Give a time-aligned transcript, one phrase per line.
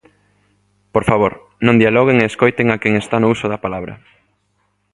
[0.93, 1.33] Por favor,
[1.65, 3.93] non dialoguen e escoiten a quen está no uso da palabra.